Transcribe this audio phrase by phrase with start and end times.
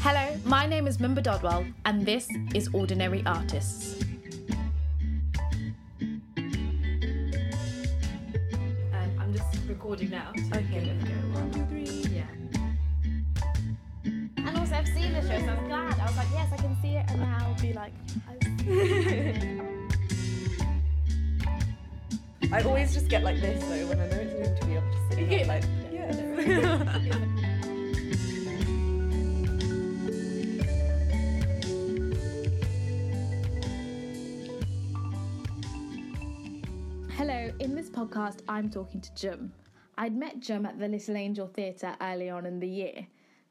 [0.00, 4.02] Hello, my name is Mimba Dodwell, and this is Ordinary Artists.
[8.92, 10.30] Um, I'm just recording now.
[10.32, 10.62] To Okay.
[10.72, 11.14] give it a go.
[11.40, 12.04] One, two, three.
[12.14, 12.26] Yeah.
[14.46, 15.98] And also, I've seen the show, so I'm glad.
[15.98, 17.92] I was like, yes, I can see it, and now I'll be like,
[22.52, 24.78] I always just get like this though when I know it's an interview.
[24.78, 25.46] I'm just sitting Yeah.
[25.46, 26.16] like, yes.
[26.46, 27.35] Hello,
[37.96, 39.54] podcast, I'm talking to Jum.
[39.96, 43.06] I'd met Jum at the Little Angel Theatre early on in the year.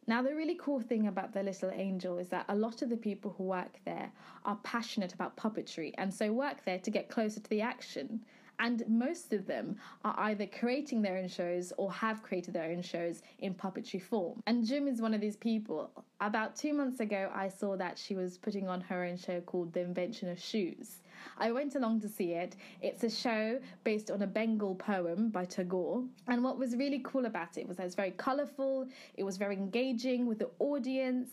[0.06, 2.98] Now, the really cool thing about the Little Angel is that a lot of the
[2.98, 4.12] people who work there
[4.46, 8.24] are passionate about puppetry and so work there to get closer to the action.
[8.60, 12.82] And most of them are either creating their own shows or have created their own
[12.82, 14.42] shows in puppetry form.
[14.48, 15.92] And Jum is one of these people.
[16.22, 19.74] About two months ago, I saw that she was putting on her own show called
[19.74, 21.02] The Invention of Shoes.
[21.38, 22.56] I went along to see it.
[22.82, 26.04] It's a show based on a Bengal poem by Tagore.
[26.28, 29.56] And what was really cool about it was that it's very colourful, it was very
[29.56, 31.30] engaging with the audience,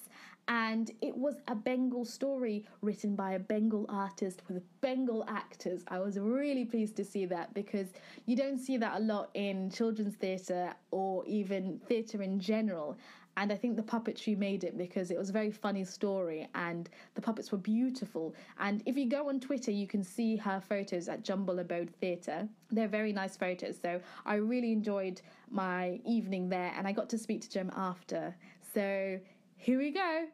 [0.49, 5.85] and it was a Bengal story written by a Bengal artist with Bengal actors.
[5.89, 7.89] I was really pleased to see that because
[8.27, 12.97] you don't see that a lot in children's theatre or even theatre in general.
[13.37, 16.91] And I think the puppetry made it because it was a very funny story and
[17.15, 18.35] the puppets were beautiful.
[18.59, 22.47] And if you go on Twitter, you can see her photos at Jumble Abode Theatre.
[22.71, 23.77] They're very nice photos.
[23.81, 28.37] So I really enjoyed my evening there and I got to speak to Jum after.
[28.75, 29.19] So
[29.63, 30.27] here we go.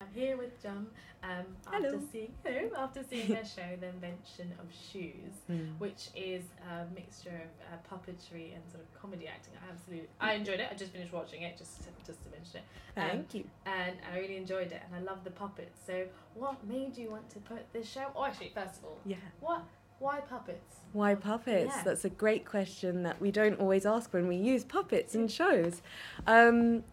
[0.00, 0.88] I'm here with Jum
[1.22, 1.30] um,
[1.66, 2.00] after Hello.
[2.12, 5.32] seeing hello, after seeing her show, The Invention of Shoes
[5.78, 9.54] which is a mixture of uh, puppetry and sort of comedy acting.
[9.66, 10.68] I absolutely, I enjoyed it.
[10.70, 13.00] I just finished watching it, just to, just to mention it.
[13.00, 13.44] Um, Thank you.
[13.64, 15.80] And I really enjoyed it, and I love the puppets.
[15.86, 18.06] So, what made you want to put this show?
[18.14, 19.16] Oh, actually, first of all, Yeah.
[19.40, 19.64] what?
[19.98, 20.76] Why puppets?
[20.92, 21.72] Why puppets?
[21.74, 21.82] Yeah.
[21.84, 25.82] That's a great question that we don't always ask when we use puppets in shows.
[26.26, 26.84] Um,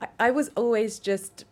[0.00, 1.44] I, I was always just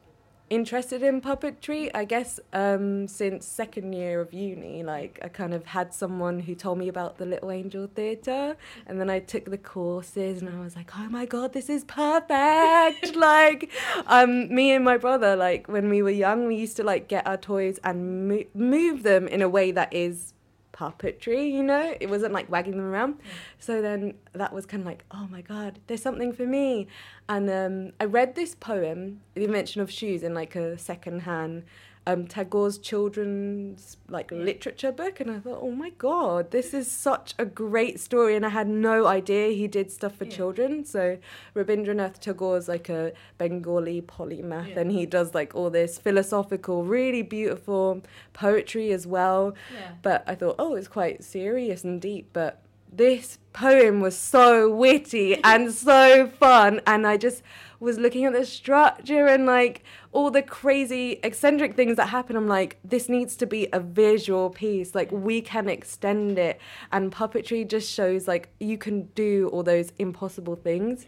[0.51, 1.91] interested in puppetry.
[1.95, 6.55] I guess um, since second year of uni, like I kind of had someone who
[6.55, 10.61] told me about the Little Angel Theatre, and then I took the courses, and I
[10.61, 13.15] was like, oh my god, this is perfect!
[13.17, 13.71] like,
[14.07, 17.27] um, me and my brother, like when we were young, we used to like get
[17.27, 20.35] our toys and mo- move them in a way that is
[20.81, 21.95] puppetry, you know?
[22.01, 23.17] It wasn't like wagging them around.
[23.59, 26.87] So then that was kind of like, oh my God, there's something for me.
[27.29, 31.65] And um, I read this poem, The Invention of Shoes, in like a second-hand
[32.07, 35.21] um, Tagore's children's like literature book.
[35.21, 38.35] And I thought, oh my God, this is such a great story.
[38.37, 40.31] And I had no idea he did stuff for Yeah.
[40.31, 40.85] children.
[40.85, 41.19] So
[41.55, 44.81] Rabindranath Tagore is like a Bengali polymath Yeah.
[44.81, 49.55] and he does like all this philosophical, really beautiful poetry as well.
[49.73, 49.93] Yeah.
[50.03, 52.31] But I thought, oh, it's quite serious and deep.
[52.33, 52.63] But
[52.93, 56.81] this poem was so witty and so fun.
[56.87, 57.43] And I just
[57.81, 59.83] was looking at the structure and like
[60.13, 62.37] all the crazy eccentric things that happen.
[62.37, 64.95] I'm like, this needs to be a visual piece.
[64.95, 66.61] Like, we can extend it.
[66.93, 71.07] And puppetry just shows like you can do all those impossible things.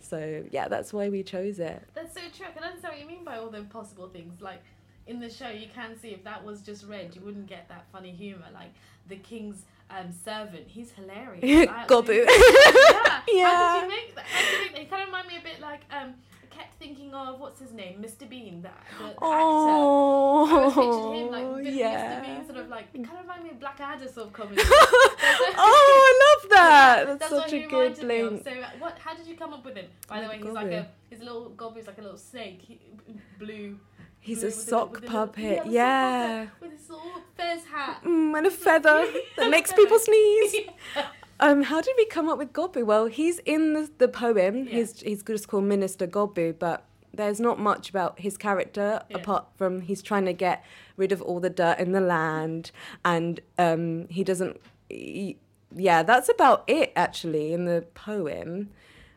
[0.00, 1.82] So, yeah, that's why we chose it.
[1.94, 2.46] That's so true.
[2.48, 4.40] I can understand what you mean by all the impossible things.
[4.40, 4.62] Like
[5.08, 7.86] in the show, you can see if that was just read, you wouldn't get that
[7.90, 8.46] funny humor.
[8.54, 8.72] Like
[9.08, 11.42] the king's um, servant, he's hilarious.
[11.88, 12.24] Gobu.
[12.24, 12.24] absolutely-
[13.38, 13.48] yeah.
[13.48, 14.24] How did you make that?
[14.26, 14.90] How did you that?
[14.90, 16.14] Kind of remind me a bit like um.
[16.42, 18.28] I kept thinking of what's his name, Mr.
[18.28, 19.18] Bean, the, the actor.
[19.22, 22.20] I Oh, pictured him like bit yeah.
[22.20, 22.26] Mr.
[22.26, 24.62] Bean, sort of like it kind of reminded me of Blackadder sort of comedy.
[24.64, 27.06] oh, I love that.
[27.06, 28.42] That's, That's such a good link.
[28.44, 28.98] So, uh, what?
[28.98, 29.86] How did you come up with him?
[30.08, 32.80] By the way, he's like a his little Gobu's like a little snake, he,
[33.38, 33.78] blue.
[34.20, 36.46] He's a sock little- puppet, yeah, sock yeah.
[36.60, 38.00] with his little fez hat.
[38.04, 39.06] Mm, and a feather
[39.36, 40.54] that makes people sneeze.
[41.40, 42.84] Um, how did we come up with Gobu?
[42.84, 44.64] Well, he's in the, the poem.
[44.64, 44.72] Yeah.
[44.72, 46.82] He's he's just called Minister Gobu, but
[47.14, 49.18] there's not much about his character Yeah.
[49.18, 50.64] apart from he's trying to get
[50.96, 52.72] rid of all the dirt in the land,
[53.04, 54.60] and um, he doesn't.
[54.88, 55.36] He,
[55.76, 58.70] yeah, that's about it actually in the poem.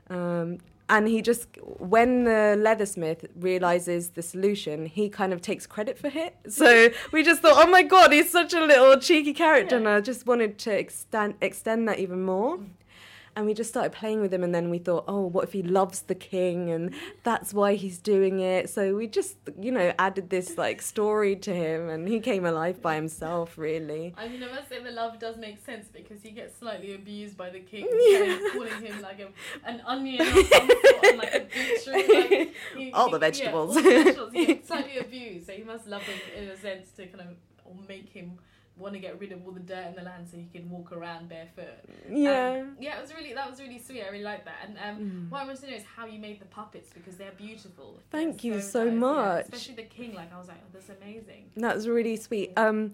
[0.08, 0.60] Um,
[0.92, 6.12] and he just when the leathersmith realizes the solution he kind of takes credit for
[6.14, 6.36] it.
[6.62, 9.78] So we just thought oh my god he's such a little cheeky character.
[9.78, 12.60] And i just wanted to extend extend that even more
[13.36, 15.64] and we just started playing with him and then we thought oh what if he
[15.64, 16.94] loves the king and
[17.24, 21.54] that's why he's doing it so we just you know added this like story to
[21.54, 25.20] him and he came alive by himself really I mean, I must say the love
[25.20, 28.38] does make sense because he gets slightly abused by the king, Yeah.
[28.54, 29.28] calling him like a,
[29.70, 32.10] an onion or some sort, and like a beetroot.
[32.10, 33.76] Like, he- all the he- yeah, vegetables.
[33.78, 37.08] all the vegetables, yeah, slightly abused, so he must love them in a sense to
[37.08, 38.38] kind of make him
[38.82, 40.92] want to get rid of all the dirt in the land so he can walk
[40.92, 41.80] around barefoot.
[42.10, 42.60] yeah.
[42.62, 44.04] Um, yeah, it was really that was really sweet.
[44.04, 44.56] I really like that.
[44.66, 45.30] And um, Mm.
[45.32, 48.00] what I wanted to know is how you made the puppets because they're beautiful.
[48.10, 48.92] Thank They're you so yeah.
[48.92, 49.44] much.
[49.46, 50.14] Especially the king.
[50.14, 51.52] Like I was like, oh, that's amazing.
[51.58, 52.52] That was really sweet.
[52.58, 52.94] Um,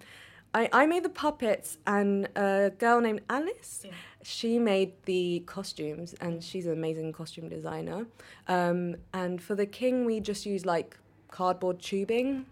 [0.54, 3.92] I, I made the puppets, and a girl named Alice, Yeah.
[4.24, 8.08] she made the costumes, and she's an amazing costume designer.
[8.48, 10.98] Um, and for the king, we just used like
[11.32, 12.46] cardboard tubing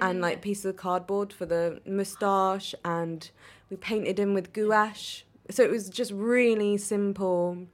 [0.00, 3.30] And like pieces of cardboard for the moustache, and
[3.70, 5.24] we painted him with gouache.
[5.50, 7.66] So it was just really simple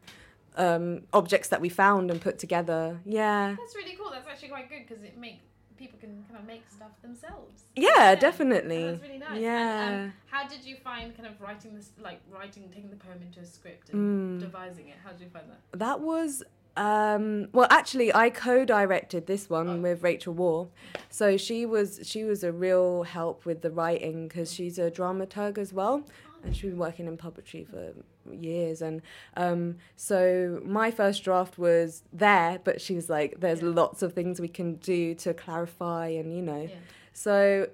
[0.56, 3.00] um, objects that we found and put together.
[3.04, 3.56] Yeah.
[3.58, 4.10] That's really cool.
[4.10, 5.40] That's actually quite good because it make
[5.78, 7.64] people can kind of make stuff themselves.
[7.74, 8.84] Yeah, definitely.
[8.84, 9.40] That's really nice.
[9.40, 9.80] Yeah.
[9.88, 13.18] And, um, how did you find kind of writing this, like writing, taking the poem
[13.20, 14.44] into a script and Mm.
[14.44, 14.96] devising it?
[15.02, 15.78] How did you find that?
[15.78, 16.44] That was
[16.76, 19.76] um well actually I co-directed this one Oh.
[19.80, 20.68] with Rachel War.
[21.10, 25.58] So she was she was a real help with the writing cuz she's a dramaturg
[25.58, 26.02] as well
[26.44, 27.92] and she's been working in puppetry for
[28.32, 29.02] years and
[29.36, 33.68] um so my first draft was there but she was like there's Yeah.
[33.70, 36.76] lots of things we can do to clarify and you know Yeah.
[37.12, 37.68] so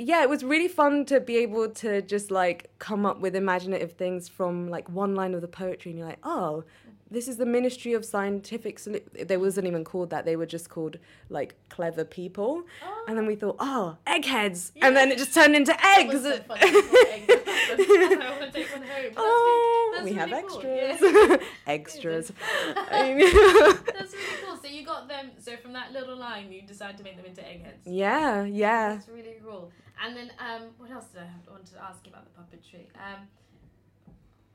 [0.00, 3.92] yeah, it was really fun to be able to just like come up with imaginative
[3.92, 6.64] things from like one line of the poetry, and you're like, oh,
[7.12, 8.78] this is the Ministry of Scientific.
[8.78, 9.26] Solu-.
[9.28, 10.96] They wasn't even called that; they were just called
[11.28, 12.62] like clever people.
[12.84, 16.14] Oh, And then we thought, oh, eggheads, and then it just turned into eggs.
[16.14, 16.60] was so funny.
[16.62, 18.24] I thought eggs.
[18.24, 19.02] I want to take one home.
[19.02, 20.60] That's oh, we That's have cool.
[20.60, 21.00] extras.
[21.02, 21.36] Yeah.
[21.66, 22.32] extras.
[22.90, 24.56] That's really cool.
[24.56, 25.30] So you got them.
[25.40, 27.86] So from that little line, you decided to make them into eggheads.
[27.86, 28.94] yeah, yeah.
[28.94, 29.72] That's really cool.
[30.02, 32.86] And then, um, what else did I have, want to ask you about the puppetry?
[32.96, 33.26] Um?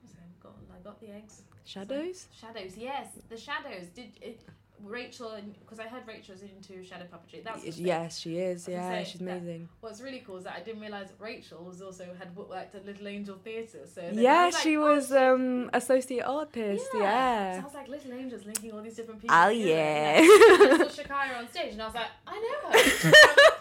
[0.04, 1.42] I got, I got the eggs.
[1.66, 2.28] Shadows.
[2.40, 3.88] Shadows, yes, the shadows.
[3.96, 4.42] Did it,
[4.84, 5.36] Rachel?
[5.62, 7.44] Because I heard Rachel's into shadow puppetry.
[7.44, 8.68] That's Yes, she is.
[8.68, 9.70] I was gonna Yeah, she's that- amazing.
[9.82, 13.08] What's really cool is that I didn't realize Rachel was also had worked at Little
[13.08, 13.80] Angel Theatre.
[13.92, 15.18] So Yeah, was like, she oh, was shit.
[15.18, 16.92] um associate artist.
[16.92, 17.60] So Yeah.
[17.62, 19.36] I was like, Little Angels linking all these different people.
[19.36, 20.18] Oh yeah.
[20.22, 22.76] I saw Shakira on stage, and I was like, I know her.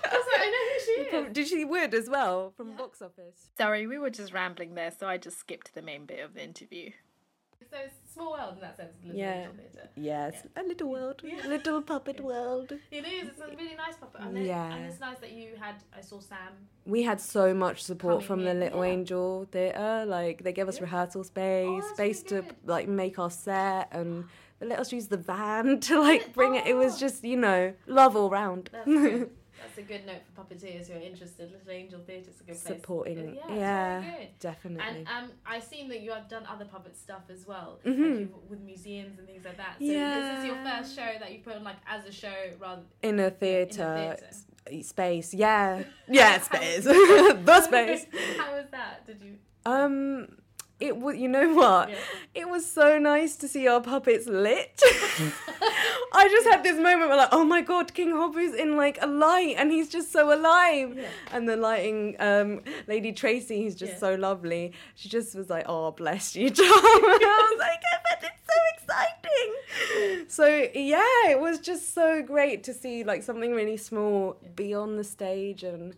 [0.05, 1.33] I was like, I know who she From- is.
[1.33, 2.77] Did she would as well from Yeah.
[2.77, 3.49] box office?
[3.57, 6.43] Sorry, we were just rambling there, so I just skipped the main bit of the
[6.43, 6.91] interview.
[7.71, 9.35] So it's a small world in that sense, Little Yeah.
[9.41, 9.89] Angel Theatre.
[9.97, 11.45] Yes, a little world, Yeah.
[11.47, 12.71] little puppet world.
[12.91, 13.29] It is.
[13.31, 14.21] It's a really nice puppet.
[14.21, 14.73] And, then, Yeah.
[14.75, 15.77] and it's nice that you had.
[15.97, 16.69] I saw Sam.
[16.87, 18.93] We had so much support Coming from the Little yeah.
[18.93, 20.05] Angel Theatre.
[20.07, 20.83] Like they gave us Yeah.
[20.83, 24.27] rehearsal space, Oh, space really to like make our set, and
[24.61, 26.67] they let us use the van to like bring it.
[26.69, 26.99] It was Oh.
[27.01, 28.71] just you know love all round.
[29.64, 31.50] That's a good note for puppeteers who are interested.
[31.50, 32.76] Little Angel Theatre is a good place.
[32.76, 33.55] Supporting, Yeah,
[34.02, 34.84] yeah, definitely.
[34.87, 38.20] And um, I've seen that you have done other puppet stuff as well, Mhm.
[38.32, 39.76] like with museums and things like that.
[39.78, 42.50] So is this is your first show that you put on like as a show
[42.58, 44.16] rather in a theatre
[44.70, 44.82] theatre?
[44.82, 48.06] space, yeah, yeah, space, the space.
[48.38, 49.06] How was that?
[49.06, 49.38] Did you?
[49.66, 50.28] Um,
[50.81, 51.17] it was.
[51.17, 51.91] You know what?
[51.91, 51.97] Yeah.
[52.35, 54.81] It was so nice to see our puppets lit.
[56.12, 59.06] I just had this moment where like, oh my god, King Hobu's in like a
[59.06, 60.97] light and he's just so alive.
[60.97, 61.09] Yeah.
[61.32, 63.99] And the lighting, um, Lady Tracy, who's just Yeah.
[63.99, 64.73] so lovely.
[64.94, 66.65] She just was like, oh bless you, Tom.
[66.67, 70.25] I was like, I bet it's so exciting.
[70.28, 74.97] So yeah, it was just so great to see like something really small be on
[74.97, 75.97] the stage and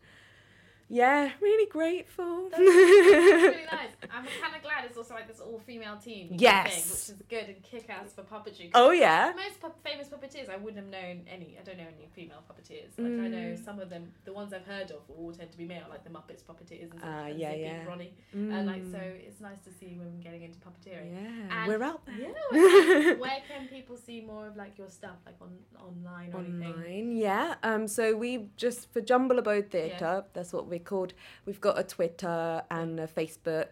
[0.89, 2.49] yeah, really grateful.
[2.51, 3.91] That's, really nice.
[4.13, 6.29] I'm kind of glad it's also like this all female team.
[6.31, 6.65] Yes.
[6.75, 8.71] think, which is good and kick ass for puppetry.
[8.75, 9.33] oh yeah.
[9.35, 11.57] Most pu- famous puppeteers, I wouldn't have known any.
[11.61, 12.91] I don't know any female puppeteers.
[12.99, 13.65] Like I know Mm.
[13.65, 16.11] some of them, the ones I've heard of, all tend to be male, like the
[16.11, 17.69] Muppets puppeteers and, Ah, and yeah, Zippy yeah.
[17.71, 18.13] and Ronnie.
[18.33, 19.27] And like so, Mm.
[19.27, 21.13] it's nice to see women getting into puppeteering.
[21.13, 22.17] Yeah, And- we're out there.
[22.53, 23.15] Yeah.
[23.19, 26.73] where- can people see more of like your stuff, like on online or anything?
[26.73, 27.55] Online, yeah.
[27.63, 31.15] Um, so we just for Jumble Abode Theatre, that's what we're called.
[31.47, 33.69] We've got a Twitter and a Facebook.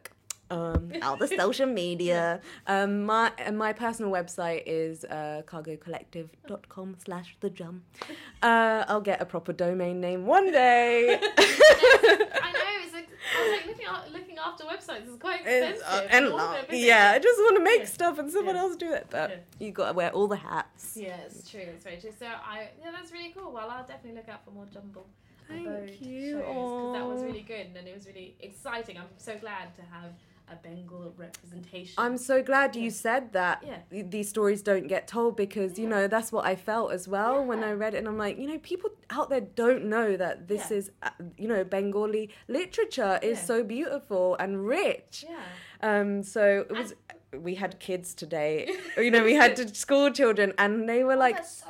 [0.50, 2.40] Um, all the social media.
[2.66, 7.82] Um, my my personal website is uh, cargocollective.com slash the jum.
[8.42, 11.18] Uh, I'll get a proper domain name one day.
[11.38, 12.84] I know.
[12.84, 15.76] It's like I was like looking at, looking after websites is quite expensive.
[15.76, 16.52] It's, uh, and and lot.
[16.52, 16.81] their business.
[16.87, 17.87] yeah, I just want to make Yeah.
[17.87, 18.61] stuff and someone Yeah.
[18.62, 19.07] else do it.
[19.11, 19.37] But Yeah.
[19.66, 20.97] you got to wear all the hats.
[20.97, 21.61] Yeah, it's true.
[21.61, 22.12] It's very true.
[22.19, 23.50] So I, yeah, that's really cool.
[23.52, 25.07] Well, I'll definitely look out for more Jumble
[25.49, 26.37] Thank you.
[26.38, 28.99] because that was really good and it was really exciting.
[28.99, 30.12] I'm so glad to have
[30.48, 31.94] a Bengal representation.
[31.98, 34.02] I'm so glad you said that Yeah.
[34.02, 37.64] these stories don't get told because, you know, that's what I felt as well when
[37.64, 37.98] I read it.
[37.98, 40.76] And I'm like, you know, people out there don't know that this Yeah.
[40.78, 43.44] is, uh, you know, Bengali literature is Yeah.
[43.44, 45.24] so beautiful and rich.
[45.28, 45.40] yeah.
[45.80, 46.94] Um, so it was,
[47.36, 51.36] we had kids today, you know, we had to school children and they were like,
[51.36, 51.64] that's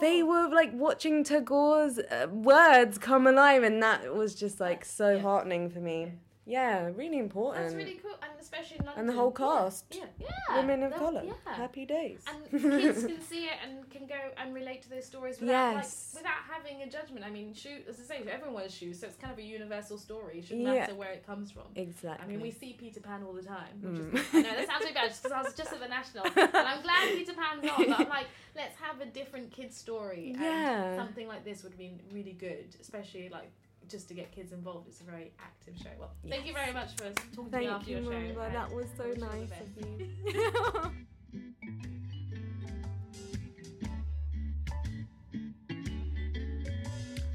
[0.00, 5.14] they were like watching Tagore's uh, words come alive, and that was just like so
[5.16, 5.22] Yeah.
[5.22, 6.12] heartening for me.
[6.48, 7.62] Yeah, really important.
[7.66, 9.00] That's really cool, and especially in London.
[9.00, 10.56] and the whole cast, Yeah, yeah.
[10.56, 11.34] women of colour, Yeah.
[11.54, 12.24] happy days.
[12.26, 12.50] and
[12.80, 16.14] kids can see it and can go and relate to those stories without Yes.
[16.14, 17.22] like without having a judgment.
[17.24, 19.98] I mean, shoe as I say, everyone wears shoes, so it's kind of a universal
[19.98, 20.38] story.
[20.38, 20.80] It shouldn't Yeah.
[20.80, 21.64] matter where it comes from.
[21.76, 22.24] exactly.
[22.24, 23.74] I mean, we see Peter Pan all the time.
[23.82, 24.14] Which Mm.
[24.14, 26.56] is, I know that sounds really bad, because I was just at the National, and
[26.72, 27.86] I'm glad Peter Pan's on.
[27.90, 30.30] But I'm like, let's have a different kid's story.
[30.32, 30.96] And Yeah.
[30.96, 33.50] something like this would have been really good, especially like
[33.88, 34.88] just to get kids involved.
[34.88, 35.90] It's a very active show.
[35.98, 38.18] Well, thank you very much for talking to me after you, your show.
[38.18, 38.46] Mumba.
[38.46, 40.92] and That was so wish you nice of you.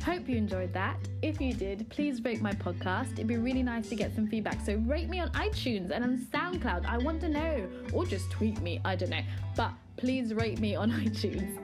[0.03, 0.97] Hope you enjoyed that.
[1.21, 3.13] If you did, please rate my podcast.
[3.13, 4.59] It'd be really nice to get some feedback.
[4.65, 6.85] So rate me on iTunes and on SoundCloud.
[6.85, 7.69] I want to know.
[7.93, 8.81] Or just tweet me.
[8.83, 9.21] I don't know.
[9.55, 11.57] But please rate me on iTunes.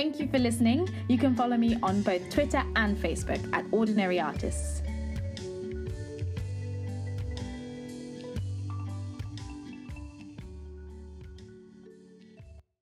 [0.00, 0.88] Thank you for listening.
[1.08, 4.79] You can follow me on both Twitter and Facebook at Ordinary Artists.